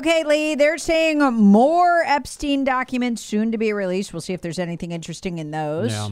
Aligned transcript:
Okay, 0.00 0.24
Lee, 0.24 0.54
they're 0.54 0.78
saying 0.78 1.18
more 1.18 2.02
Epstein 2.06 2.64
documents 2.64 3.20
soon 3.20 3.52
to 3.52 3.58
be 3.58 3.74
released. 3.74 4.14
We'll 4.14 4.22
see 4.22 4.32
if 4.32 4.40
there's 4.40 4.58
anything 4.58 4.92
interesting 4.92 5.36
in 5.36 5.50
those. 5.50 5.92
Yeah. 5.92 6.08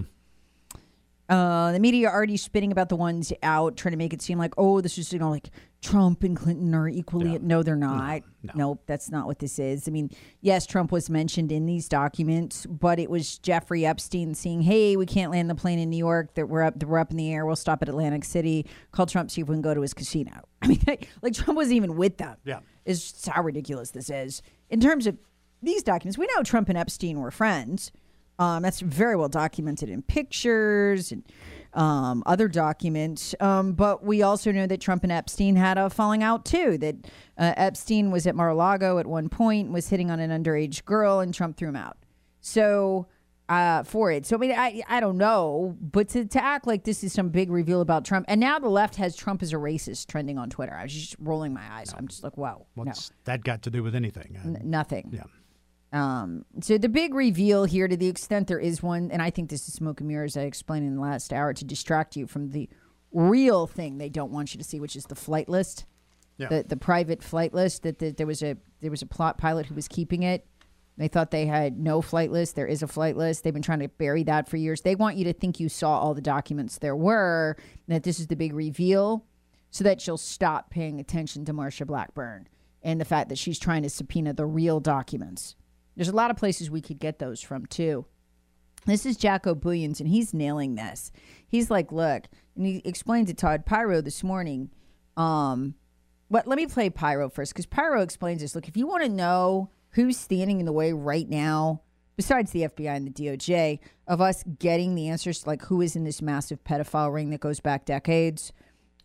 Uh, 1.30 1.72
the 1.72 1.80
media 1.80 2.08
are 2.08 2.14
already 2.14 2.36
spitting 2.36 2.70
about 2.70 2.90
the 2.90 2.96
ones 2.96 3.32
out, 3.42 3.78
trying 3.78 3.92
to 3.92 3.96
make 3.96 4.12
it 4.12 4.20
seem 4.20 4.36
like, 4.36 4.52
oh, 4.58 4.82
this 4.82 4.98
is, 4.98 5.10
you 5.10 5.18
know, 5.18 5.30
like 5.30 5.48
Trump 5.80 6.22
and 6.22 6.36
Clinton 6.36 6.74
are 6.74 6.86
equally. 6.86 7.32
Yeah. 7.32 7.38
No, 7.40 7.62
they're 7.62 7.76
not. 7.76 8.22
no. 8.42 8.52
Nope, 8.54 8.82
that's 8.84 9.10
not 9.10 9.26
what 9.26 9.38
this 9.38 9.58
is. 9.58 9.88
I 9.88 9.90
mean, 9.90 10.10
yes, 10.42 10.66
Trump 10.66 10.92
was 10.92 11.08
mentioned 11.08 11.50
in 11.50 11.64
these 11.64 11.88
documents, 11.88 12.66
but 12.66 12.98
it 12.98 13.08
was 13.08 13.38
Jeffrey 13.38 13.86
Epstein 13.86 14.34
saying, 14.34 14.62
hey, 14.62 14.96
we 14.96 15.06
can't 15.06 15.32
land 15.32 15.48
the 15.48 15.54
plane 15.54 15.78
in 15.78 15.88
New 15.88 15.96
York, 15.96 16.34
that 16.34 16.46
we're 16.50 16.62
up, 16.62 16.78
that 16.78 16.86
we're 16.86 16.98
up 16.98 17.10
in 17.10 17.16
the 17.16 17.32
air, 17.32 17.46
we'll 17.46 17.56
stop 17.56 17.80
at 17.80 17.88
Atlantic 17.88 18.24
City, 18.24 18.66
call 18.92 19.06
Trump, 19.06 19.30
see 19.30 19.40
if 19.40 19.48
we 19.48 19.54
can 19.54 19.62
go 19.62 19.72
to 19.72 19.80
his 19.80 19.94
casino. 19.94 20.32
I 20.62 20.66
mean, 20.66 20.82
like 21.22 21.32
Trump 21.32 21.56
wasn't 21.56 21.76
even 21.76 21.96
with 21.96 22.18
them. 22.18 22.36
Yeah. 22.44 22.60
Is 22.88 23.28
how 23.30 23.42
ridiculous 23.42 23.90
this 23.90 24.10
is. 24.10 24.42
In 24.70 24.80
terms 24.80 25.06
of 25.06 25.16
these 25.62 25.82
documents, 25.82 26.16
we 26.16 26.26
know 26.34 26.42
Trump 26.42 26.68
and 26.68 26.78
Epstein 26.78 27.20
were 27.20 27.30
friends. 27.30 27.92
Um, 28.38 28.62
that's 28.62 28.80
very 28.80 29.14
well 29.14 29.28
documented 29.28 29.90
in 29.90 30.00
pictures 30.02 31.12
and 31.12 31.22
um, 31.74 32.22
other 32.24 32.48
documents. 32.48 33.34
Um, 33.40 33.72
but 33.72 34.04
we 34.04 34.22
also 34.22 34.52
know 34.52 34.66
that 34.66 34.80
Trump 34.80 35.02
and 35.02 35.12
Epstein 35.12 35.56
had 35.56 35.76
a 35.76 35.90
falling 35.90 36.22
out 36.22 36.44
too. 36.44 36.78
That 36.78 36.96
uh, 37.36 37.52
Epstein 37.56 38.10
was 38.10 38.26
at 38.26 38.34
Mar-a-Lago 38.34 38.98
at 38.98 39.06
one 39.06 39.28
point, 39.28 39.70
was 39.70 39.88
hitting 39.88 40.10
on 40.10 40.20
an 40.20 40.30
underage 40.30 40.84
girl, 40.84 41.20
and 41.20 41.34
Trump 41.34 41.56
threw 41.56 41.68
him 41.68 41.76
out. 41.76 41.98
So 42.40 43.06
uh, 43.48 43.82
for 43.82 44.10
it. 44.12 44.26
So 44.26 44.36
I 44.36 44.38
mean, 44.38 44.52
I 44.52 44.82
I 44.88 45.00
don't 45.00 45.16
know, 45.18 45.76
but 45.80 46.08
to, 46.10 46.24
to 46.26 46.42
act 46.44 46.66
like 46.66 46.84
this 46.84 47.02
is 47.02 47.12
some 47.12 47.28
big 47.30 47.50
reveal 47.50 47.80
about 47.80 48.04
Trump, 48.04 48.26
and 48.28 48.40
now 48.40 48.58
the 48.58 48.68
left 48.68 48.96
has 48.96 49.16
Trump 49.16 49.42
as 49.42 49.52
a 49.52 49.56
racist 49.56 50.06
trending 50.06 50.36
on 50.38 50.50
Twitter. 50.50 50.74
I 50.74 50.82
was 50.82 50.92
just 50.92 51.16
rolling 51.18 51.52
my 51.54 51.62
eyes. 51.70 51.94
I'm 51.96 52.08
just 52.08 52.22
like, 52.22 52.36
whoa, 52.36 52.66
What's 52.74 53.10
that 53.24 53.42
got 53.44 53.62
to 53.62 53.70
do 53.70 53.82
with 53.82 53.94
anything? 53.94 54.38
N- 54.44 54.60
nothing. 54.64 55.10
yeah. 55.12 55.22
Um, 55.90 56.44
so 56.60 56.76
the 56.76 56.88
big 56.90 57.14
reveal 57.14 57.64
here, 57.64 57.88
to 57.88 57.96
the 57.96 58.08
extent 58.08 58.46
there 58.48 58.58
is 58.58 58.82
one, 58.82 59.10
and 59.10 59.22
I 59.22 59.30
think 59.30 59.48
this 59.48 59.66
is 59.68 59.74
smoke 59.74 60.00
and 60.00 60.08
mirrors. 60.08 60.36
I 60.36 60.42
explained 60.42 60.86
in 60.86 60.94
the 60.96 61.00
last 61.00 61.32
hour 61.32 61.54
to 61.54 61.64
distract 61.64 62.14
you 62.14 62.26
from 62.26 62.50
the 62.50 62.68
real 63.12 63.66
thing 63.66 63.96
they 63.96 64.10
don't 64.10 64.30
want 64.30 64.52
you 64.52 64.58
to 64.58 64.64
see, 64.64 64.80
which 64.80 64.96
is 64.96 65.04
the 65.04 65.14
flight 65.14 65.48
list, 65.48 65.86
Yeah. 66.36 66.48
the 66.48 66.62
the 66.68 66.76
private 66.76 67.22
flight 67.22 67.54
list. 67.54 67.84
That, 67.84 68.00
that 68.00 68.18
there 68.18 68.26
was 68.26 68.42
a 68.42 68.58
there 68.80 68.90
was 68.90 69.00
a 69.00 69.06
plot 69.06 69.38
pilot 69.38 69.64
who 69.64 69.74
was 69.74 69.88
keeping 69.88 70.24
it. 70.24 70.46
They 70.98 71.08
thought 71.08 71.30
they 71.30 71.46
had 71.46 71.78
no 71.78 72.02
flight 72.02 72.32
list. 72.32 72.56
There 72.56 72.66
is 72.66 72.82
a 72.82 72.88
flight 72.88 73.16
list. 73.16 73.44
They've 73.44 73.52
been 73.52 73.62
trying 73.62 73.78
to 73.78 73.88
bury 73.88 74.24
that 74.24 74.48
for 74.48 74.56
years. 74.56 74.80
They 74.80 74.96
want 74.96 75.16
you 75.16 75.24
to 75.24 75.32
think 75.32 75.60
you 75.60 75.68
saw 75.68 75.96
all 75.98 76.12
the 76.12 76.20
documents 76.20 76.78
there 76.78 76.96
were, 76.96 77.56
that 77.86 78.02
this 78.02 78.18
is 78.18 78.26
the 78.26 78.34
big 78.34 78.52
reveal, 78.52 79.24
so 79.70 79.84
that 79.84 80.04
you'll 80.06 80.18
stop 80.18 80.70
paying 80.70 80.98
attention 80.98 81.44
to 81.44 81.54
Marsha 81.54 81.86
Blackburn 81.86 82.48
and 82.82 83.00
the 83.00 83.04
fact 83.04 83.28
that 83.28 83.38
she's 83.38 83.60
trying 83.60 83.84
to 83.84 83.90
subpoena 83.90 84.32
the 84.32 84.44
real 84.44 84.80
documents. 84.80 85.54
There's 85.94 86.08
a 86.08 86.16
lot 86.16 86.32
of 86.32 86.36
places 86.36 86.68
we 86.70 86.80
could 86.80 86.98
get 86.98 87.20
those 87.20 87.40
from 87.40 87.66
too. 87.66 88.04
This 88.84 89.06
is 89.06 89.18
Jaco 89.18 89.54
Booyens, 89.54 90.00
and 90.00 90.08
he's 90.08 90.34
nailing 90.34 90.74
this. 90.74 91.12
He's 91.46 91.70
like, 91.70 91.92
look, 91.92 92.24
and 92.56 92.66
he 92.66 92.82
explained 92.84 93.28
to 93.28 93.34
Todd 93.34 93.66
Piro 93.66 94.00
this 94.00 94.24
morning. 94.24 94.70
Um, 95.16 95.74
but 96.30 96.46
let 96.46 96.56
me 96.56 96.66
play 96.66 96.90
Piro 96.90 97.28
first, 97.28 97.52
because 97.52 97.66
Piro 97.66 98.02
explains 98.02 98.40
this. 98.40 98.54
Look, 98.54 98.66
if 98.66 98.76
you 98.76 98.86
want 98.86 99.04
to 99.04 99.08
know 99.08 99.70
who's 99.98 100.16
standing 100.16 100.60
in 100.60 100.66
the 100.66 100.72
way 100.72 100.92
right 100.92 101.28
now, 101.28 101.82
besides 102.16 102.52
the 102.52 102.62
FBI 102.62 102.94
and 102.94 103.04
the 103.04 103.10
DOJ, 103.10 103.80
of 104.06 104.20
us 104.20 104.44
getting 104.60 104.94
the 104.94 105.08
answers 105.08 105.40
to 105.40 105.48
like 105.48 105.62
who 105.62 105.80
is 105.80 105.96
in 105.96 106.04
this 106.04 106.22
massive 106.22 106.62
pedophile 106.62 107.12
ring 107.12 107.30
that 107.30 107.40
goes 107.40 107.58
back 107.58 107.84
decades, 107.84 108.52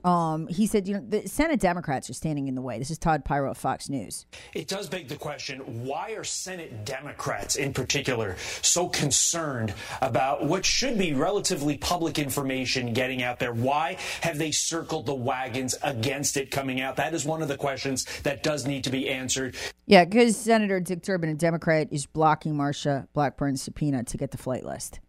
um, 0.03 0.47
he 0.47 0.67
said, 0.67 0.87
you 0.87 0.95
know, 0.95 1.03
the 1.07 1.27
Senate 1.27 1.59
Democrats 1.59 2.09
are 2.09 2.13
standing 2.13 2.47
in 2.47 2.55
the 2.55 2.61
way. 2.61 2.79
This 2.79 2.91
is 2.91 2.97
Todd 2.97 3.23
Piro 3.23 3.51
of 3.51 3.57
Fox 3.57 3.89
News. 3.89 4.25
It 4.53 4.67
does 4.67 4.87
beg 4.87 5.07
the 5.07 5.15
question 5.15 5.59
why 5.85 6.11
are 6.11 6.23
Senate 6.23 6.85
Democrats 6.85 7.55
in 7.55 7.73
particular 7.73 8.35
so 8.61 8.89
concerned 8.89 9.73
about 10.01 10.45
what 10.45 10.65
should 10.65 10.97
be 10.97 11.13
relatively 11.13 11.77
public 11.77 12.19
information 12.19 12.93
getting 12.93 13.23
out 13.23 13.39
there? 13.39 13.53
Why 13.53 13.97
have 14.21 14.37
they 14.37 14.51
circled 14.51 15.05
the 15.05 15.15
wagons 15.15 15.75
against 15.83 16.37
it 16.37 16.51
coming 16.51 16.81
out? 16.81 16.97
That 16.97 17.13
is 17.13 17.25
one 17.25 17.41
of 17.41 17.47
the 17.47 17.57
questions 17.57 18.05
that 18.23 18.43
does 18.43 18.65
need 18.65 18.83
to 18.83 18.89
be 18.89 19.09
answered. 19.09 19.55
Yeah, 19.85 20.05
because 20.05 20.37
Senator 20.37 20.79
Dick 20.79 21.01
Durbin, 21.01 21.29
a 21.29 21.35
Democrat, 21.35 21.87
is 21.91 22.05
blocking 22.05 22.55
Marsha 22.55 23.07
Blackburn's 23.13 23.61
subpoena 23.61 24.03
to 24.05 24.17
get 24.17 24.31
the 24.31 24.37
flight 24.37 24.65
list. 24.65 24.99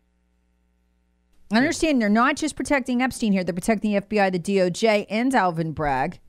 I 1.52 1.58
understand 1.58 2.00
they're 2.00 2.08
not 2.08 2.36
just 2.36 2.56
protecting 2.56 3.02
Epstein 3.02 3.32
here; 3.32 3.44
they're 3.44 3.54
protecting 3.54 3.92
the 3.92 4.00
FBI, 4.00 4.32
the 4.32 4.38
DOJ, 4.38 5.06
and 5.08 5.34
Alvin 5.34 5.72
Bragg. 5.72 6.20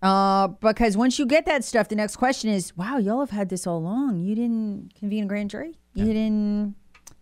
Uh, 0.00 0.48
because 0.48 0.96
once 0.96 1.18
you 1.18 1.26
get 1.26 1.44
that 1.46 1.64
stuff, 1.64 1.88
the 1.88 1.96
next 1.96 2.16
question 2.16 2.50
is, 2.50 2.76
"Wow, 2.76 2.98
y'all 2.98 3.20
have 3.20 3.30
had 3.30 3.48
this 3.48 3.66
all 3.66 3.78
along. 3.78 4.20
You 4.20 4.34
didn't 4.34 4.94
convene 4.94 5.24
a 5.24 5.26
grand 5.26 5.50
jury. 5.50 5.78
You 5.94 6.04
didn't 6.04 6.74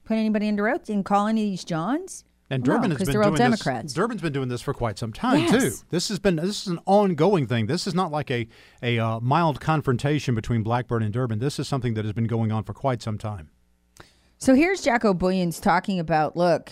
put 0.05 0.15
anybody 0.15 0.49
under 0.49 0.69
oath. 0.69 0.85
Didn't 0.85 1.05
call 1.05 1.27
any 1.27 1.43
of 1.45 1.51
these 1.51 1.65
Johns." 1.65 2.25
And 2.49 2.63
Durbin 2.63 2.91
no, 2.91 2.97
has 2.97 3.09
been 3.09 3.21
doing 3.21 3.35
Democrats. 3.35 3.85
this. 3.87 3.93
Durbin's 3.95 4.23
been 4.23 4.33
doing 4.33 4.49
this 4.49 4.63
for 4.63 4.73
quite 4.73 4.99
some 4.99 5.13
time 5.13 5.41
Yes. 5.41 5.51
too. 5.51 5.85
This 5.91 6.09
has 6.11 6.21
been 6.21 6.37
this 6.37 6.63
is 6.63 6.69
an 6.69 6.79
ongoing 6.87 7.47
thing. 7.47 7.67
This 7.67 7.87
is 7.89 7.95
not 7.95 8.13
like 8.13 8.31
a 8.31 8.47
a 8.83 8.99
uh, 8.99 9.21
mild 9.21 9.61
confrontation 9.61 10.35
between 10.35 10.63
Blackburn 10.63 11.03
and 11.03 11.13
Durbin. 11.13 11.41
This 11.41 11.59
is 11.59 11.67
something 11.67 11.95
that 11.95 12.05
has 12.05 12.13
been 12.15 12.29
going 12.29 12.53
on 12.53 12.63
for 12.63 12.73
quite 12.73 13.03
some 13.03 13.19
time. 13.19 13.51
So 14.39 14.55
here's 14.55 14.85
Jaco 14.85 15.17
Booyens 15.17 15.61
talking 15.61 15.99
about 15.99 16.37
look, 16.37 16.71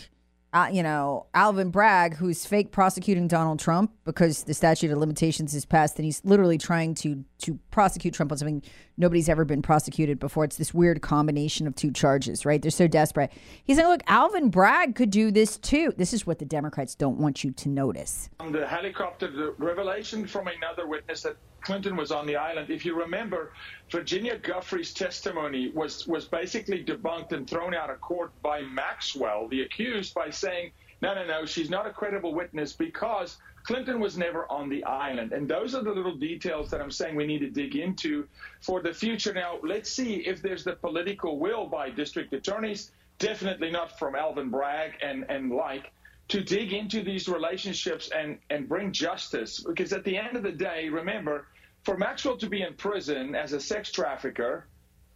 uh, 0.55 0.69
you 0.73 0.85
know, 0.85 1.27
Alvin 1.35 1.71
Bragg, 1.71 2.15
who's 2.15 2.47
fake 2.47 2.71
prosecuting 2.71 3.27
Donald 3.27 3.59
Trump 3.59 3.93
because 4.05 4.45
the 4.45 4.55
statute 4.55 4.93
of 4.93 4.99
limitations 4.99 5.53
is 5.53 5.67
passed, 5.67 5.99
and 5.99 6.05
he's 6.05 6.25
literally 6.25 6.59
trying 6.59 6.95
to 6.95 7.25
to 7.39 7.59
prosecute 7.73 8.15
Trump 8.15 8.31
on 8.31 8.39
something 8.39 8.63
nobody's 8.97 9.29
ever 9.29 9.45
been 9.45 9.63
prosecuted 9.63 10.21
before. 10.21 10.45
It's 10.45 10.57
this 10.57 10.73
weird 10.73 11.03
combination 11.03 11.67
of 11.67 11.75
two 11.75 11.91
charges, 11.91 12.47
right? 12.47 12.63
They're 12.63 12.71
so 12.71 12.87
desperate. 12.87 13.33
He's 13.65 13.77
saying, 13.77 13.89
look, 13.89 14.03
Alvin 14.07 14.49
Bragg 14.49 14.95
could 14.95 15.11
do 15.11 15.33
this 15.33 15.59
too. 15.59 15.93
This 15.97 16.13
is 16.13 16.25
what 16.25 16.39
the 16.39 16.45
Democrats 16.45 16.95
don't 16.95 17.19
want 17.19 17.43
you 17.43 17.51
to 17.51 17.69
notice. 17.69 18.31
On 18.39 18.53
the 18.53 18.65
helicopter, 18.65 19.31
the 19.31 19.55
revelation 19.59 20.25
from 20.27 20.47
another 20.47 20.87
witness 20.87 21.23
that 21.23 21.37
Clinton 21.65 21.97
was 21.97 22.13
on 22.13 22.27
the 22.27 22.37
island. 22.37 22.71
If 22.71 22.85
you 22.85 22.95
remember, 22.95 23.53
Virginia 23.91 24.39
Giuffre's 24.39 24.93
testimony 24.93 25.71
was 25.75 26.07
was 26.07 26.27
basically 26.27 26.85
debunked 26.85 27.33
and 27.33 27.49
thrown 27.49 27.75
out 27.75 27.91
of 27.91 28.01
court 28.01 28.33
by 28.43 28.61
Maxwell, 28.63 29.49
the 29.49 29.63
accused, 29.63 30.15
by 30.15 30.31
saying, 30.45 30.71
no, 31.03 31.15
no, 31.15 31.25
no, 31.27 31.45
she's 31.45 31.71
not 31.71 31.87
a 31.87 31.91
credible 31.91 32.35
witness 32.35 32.73
because 32.73 33.39
Clinton 33.65 33.99
was 33.99 34.17
never 34.17 34.51
on 34.51 34.69
the 34.69 34.85
island. 34.85 35.33
And 35.33 35.49
those 35.49 35.75
are 35.75 35.83
the 35.83 35.91
little 35.91 36.17
details 36.17 36.71
that 36.71 36.81
I'm 36.81 36.91
saying 36.91 37.17
we 37.17 37.27
need 37.27 37.41
to 37.41 37.51
dig 37.51 37.77
into 37.77 38.27
for 38.61 38.83
the 38.83 38.93
future. 38.93 39.33
Now, 39.33 39.59
let's 39.63 39.91
see 39.91 40.17
if 40.17 40.43
there's 40.43 40.65
the 40.65 40.77
political 40.77 41.39
will 41.39 41.67
by 41.67 41.91
district 41.91 42.33
attorneys, 42.33 42.93
definitely 43.19 43.71
not 43.71 43.99
from 43.99 44.15
Alvin 44.15 44.51
Bragg 44.51 44.93
and, 45.03 45.25
and 45.29 45.51
like, 45.51 45.93
to 46.29 46.43
dig 46.43 46.73
into 46.73 47.03
these 47.03 47.29
relationships 47.29 48.11
and, 48.17 48.39
and 48.51 48.69
bring 48.69 48.93
justice. 48.93 49.61
Because 49.61 49.93
at 49.93 50.05
the 50.05 50.17
end 50.17 50.37
of 50.37 50.43
the 50.43 50.53
day, 50.53 50.89
remember, 50.89 51.47
for 51.85 51.97
Maxwell 51.99 52.37
to 52.39 52.49
be 52.49 52.63
in 52.63 52.75
prison 52.75 53.35
as 53.35 53.53
a 53.53 53.61
sex 53.61 53.91
trafficker, 53.93 54.67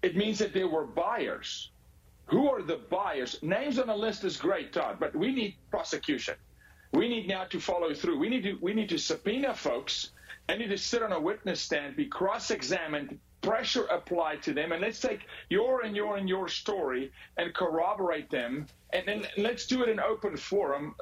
it 0.02 0.16
means 0.16 0.38
that 0.38 0.52
there 0.52 0.68
were 0.68 0.84
buyers. 0.84 1.70
Who 2.28 2.48
are 2.50 2.62
the 2.62 2.80
buyers? 2.90 3.38
Names 3.42 3.78
on 3.78 3.88
a 3.88 3.96
list 3.96 4.22
is 4.24 4.36
great, 4.36 4.72
Todd, 4.72 4.98
but 5.00 5.16
we 5.16 5.32
need 5.32 5.56
prosecution. 5.70 6.34
We 6.92 7.08
need 7.08 7.26
now 7.26 7.44
to 7.44 7.58
follow 7.58 7.94
through. 7.94 8.18
We 8.18 8.28
need 8.28 8.42
to 8.44 8.58
we 8.60 8.74
need 8.74 8.88
to 8.90 8.98
subpoena 8.98 9.54
folks. 9.54 10.10
They 10.46 10.58
need 10.58 10.68
to 10.68 10.78
sit 10.78 11.02
on 11.02 11.12
a 11.12 11.20
witness 11.20 11.60
stand, 11.60 11.96
be 11.96 12.06
cross-examined, 12.06 13.18
pressure 13.42 13.84
applied 13.86 14.42
to 14.42 14.54
them, 14.54 14.72
and 14.72 14.80
let's 14.80 15.00
take 15.00 15.20
your 15.50 15.82
and 15.82 15.94
your 15.94 16.16
and 16.16 16.28
your 16.28 16.48
story 16.48 17.12
and 17.36 17.54
corroborate 17.54 18.30
them, 18.30 18.66
and 18.92 19.06
then 19.06 19.26
let's 19.36 19.66
do 19.66 19.82
it 19.82 19.88
in 19.90 20.00
open 20.00 20.36
forum 20.36 20.94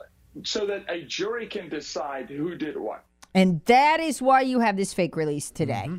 so 0.43 0.67
that 0.67 0.85
a 0.89 1.03
jury 1.03 1.47
can 1.47 1.69
decide 1.69 2.29
who 2.29 2.57
did 2.57 2.77
what. 2.77 3.05
And 3.35 3.65
that 3.67 4.01
is 4.01 4.21
why 4.21 4.41
you 4.43 4.61
have 4.61 4.77
this 4.77 4.93
fake 4.93 5.17
release 5.17 5.51
today 5.51 5.85
mm-hmm. 5.87 5.99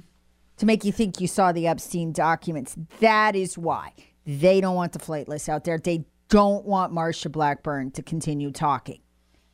to 0.57 0.65
make 0.65 0.83
you 0.83 0.91
think 0.91 1.21
you 1.21 1.27
saw 1.27 1.51
the 1.51 1.67
Epstein 1.67 2.11
documents. 2.11 2.75
That 2.99 3.35
is 3.35 3.57
why 3.57 3.93
they 4.27 4.61
don't 4.61 4.75
want 4.75 4.91
the 4.91 4.99
flight 4.99 5.27
list 5.27 5.47
out 5.49 5.63
there. 5.63 5.79
They 5.79 6.05
don't 6.29 6.65
want 6.65 6.93
Marsha 6.93 7.31
Blackburn 7.31 7.91
to 7.91 8.03
continue 8.03 8.51
talking. 8.51 8.99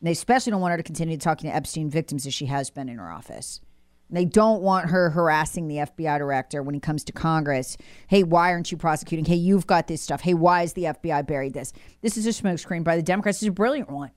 And 0.02 0.08
they 0.08 0.12
especially 0.12 0.52
don't 0.52 0.62
want 0.62 0.72
her 0.72 0.78
to 0.78 0.84
continue 0.84 1.16
talking 1.18 1.50
to 1.50 1.56
Epstein 1.56 1.90
victims 1.90 2.26
as 2.26 2.34
she 2.34 2.48
has 2.48 2.70
been 2.72 2.90
in 2.90 2.98
her 2.98 3.12
office. 3.12 3.62
They 4.10 4.26
don't 4.26 4.62
want 4.62 4.90
her 4.90 5.10
harassing 5.12 5.68
the 5.68 5.78
FBI 5.78 6.18
director 6.20 6.62
when 6.62 6.74
he 6.76 6.80
comes 6.82 7.04
to 7.06 7.12
Congress. 7.14 7.78
Hey, 8.08 8.24
why 8.24 8.52
aren't 8.52 8.72
you 8.72 8.78
prosecuting? 8.78 9.26
Hey, 9.26 9.36
you've 9.36 9.66
got 9.66 9.88
this 9.88 10.02
stuff. 10.02 10.22
Hey, 10.22 10.34
why 10.34 10.64
is 10.64 10.74
the 10.74 10.84
FBI 10.84 11.26
buried 11.26 11.54
this? 11.54 11.72
This 12.02 12.18
is 12.18 12.26
a 12.28 12.30
smokescreen 12.30 12.84
by 12.84 12.96
the 12.96 13.02
Democrats. 13.02 13.42
It's 13.42 13.48
a 13.50 13.52
brilliant 13.52 13.90
one. 13.90 14.12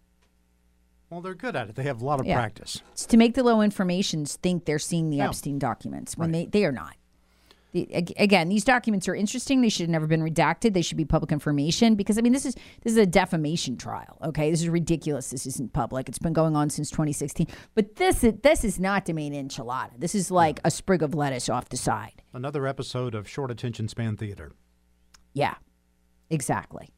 Well, 1.09 1.21
they're 1.21 1.35
good 1.35 1.55
at 1.55 1.69
it. 1.69 1.77
They 1.77 1.85
have 1.85 2.03
a 2.03 2.05
lot 2.05 2.19
of 2.21 2.27
Yeah. 2.27 2.35
practice. 2.37 2.83
It's 2.93 3.07
to 3.07 3.17
make 3.17 3.35
the 3.35 3.45
low 3.45 3.61
informations 3.61 4.37
think 4.37 4.65
they're 4.65 4.79
seeing 4.79 5.09
the 5.11 5.19
Yeah. 5.19 5.29
Epstein 5.29 5.59
documents 5.59 6.17
when 6.19 6.33
they, 6.33 6.47
they 6.47 6.65
are 6.65 6.73
not. 6.73 6.95
Again, 8.17 8.49
these 8.49 8.65
documents 8.65 9.09
are 9.09 9.15
interesting. 9.15 9.61
They 9.61 9.69
should 9.69 9.83
have 9.83 9.91
never 9.91 10.07
been 10.07 10.23
redacted. 10.23 10.75
They 10.75 10.83
should 10.83 10.97
be 10.97 11.05
public 11.05 11.33
information 11.33 11.95
because 11.95 12.19
I 12.19 12.21
mean 12.21 12.33
this 12.33 12.47
is 12.47 12.55
this 12.83 12.93
is 12.93 12.97
a 12.97 13.07
defamation 13.07 13.77
trial. 13.77 14.19
Okay, 14.25 14.51
this 14.51 14.63
is 14.63 14.69
ridiculous. 14.69 15.31
This 15.31 15.47
isn't 15.47 15.73
public. 15.73 16.09
It's 16.09 16.19
been 16.19 16.33
going 16.33 16.57
on 16.57 16.71
since 16.71 16.91
2016. 16.91 17.47
But 17.75 17.97
this 17.97 18.25
is 18.25 18.35
this 18.43 18.65
is 18.65 18.81
not 18.81 19.05
domain 19.05 19.33
enchilada. 19.33 19.93
This 19.99 20.15
is 20.15 20.31
like 20.31 20.61
a 20.65 20.71
sprig 20.71 21.03
of 21.03 21.15
lettuce 21.15 21.49
off 21.49 21.69
the 21.69 21.77
side. 21.77 22.23
Another 22.33 22.67
episode 22.67 23.15
of 23.15 23.29
short 23.29 23.51
attention 23.51 23.89
span 23.89 24.17
theater. 24.17 24.53
Yeah, 25.33 25.55
exactly. 26.31 26.91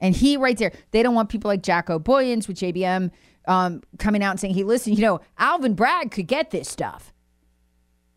And 0.00 0.14
he 0.14 0.36
right 0.36 0.58
there, 0.58 0.72
they 0.90 1.02
don't 1.02 1.14
want 1.14 1.28
people 1.28 1.48
like 1.48 1.62
Jaco 1.62 2.02
Booyens 2.02 2.48
with 2.48 2.58
JBM 2.58 3.10
um, 3.46 3.82
coming 3.98 4.22
out 4.22 4.32
and 4.32 4.40
saying, 4.40 4.54
hey, 4.54 4.64
listen, 4.64 4.92
you 4.92 5.00
know, 5.00 5.20
Alvin 5.38 5.74
Bragg 5.74 6.10
could 6.10 6.26
get 6.26 6.50
this 6.50 6.68
stuff. 6.68 7.13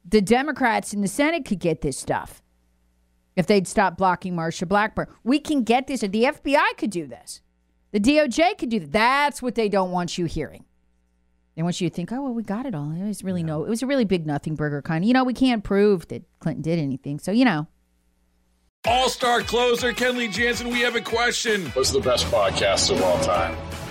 The 0.07 0.21
Democrats 0.21 0.93
in 0.93 1.01
the 1.01 1.07
Senate 1.07 1.45
could 1.45 1.59
get 1.59 1.81
this 1.81 1.97
stuff 1.97 2.41
if 3.35 3.45
they'd 3.45 3.67
stop 3.67 3.97
blocking 3.97 4.33
Marsha 4.35 4.67
Blackburn. 4.67 5.07
We 5.23 5.39
can 5.39 5.63
get 5.63 5.87
this. 5.87 6.01
The 6.01 6.09
FBI 6.09 6.77
could 6.77 6.89
do 6.89 7.07
this. 7.07 7.41
The 7.91 7.99
DOJ 7.99 8.57
could 8.57 8.69
do 8.69 8.79
that. 8.79 8.91
That's 8.91 9.41
what 9.41 9.55
they 9.55 9.69
don't 9.69 9.91
want 9.91 10.17
you 10.17 10.25
hearing. 10.25 10.65
They 11.55 11.63
want 11.63 11.81
you 11.81 11.89
to 11.89 11.95
think, 11.95 12.11
oh, 12.11 12.21
well, 12.21 12.33
we 12.33 12.43
got 12.43 12.65
it 12.65 12.75
all. 12.75 12.91
It 12.91 13.03
was 13.03 13.23
really 13.23 13.43
no, 13.43 13.63
it 13.63 13.69
was 13.69 13.81
a 13.81 13.87
really 13.87 14.05
big 14.05 14.27
nothing 14.27 14.55
burger 14.55 14.81
kind. 14.81 15.03
You 15.03 15.13
know, 15.13 15.23
we 15.23 15.33
can't 15.33 15.63
prove 15.63 16.07
that 16.09 16.23
Clinton 16.39 16.61
did 16.61 16.77
anything. 16.79 17.17
So, 17.19 17.31
you 17.31 17.45
know, 17.45 17.67
All 18.85 19.09
star 19.09 19.41
closer 19.41 19.91
Kenley 19.91 20.31
Jansen, 20.31 20.69
we 20.69 20.81
have 20.81 20.95
a 20.95 21.01
question. 21.01 21.65
What's 21.71 21.91
the 21.91 21.99
best 21.99 22.25
podcast 22.27 22.91
of 22.91 23.01
all 23.01 23.19
time? 23.23 23.57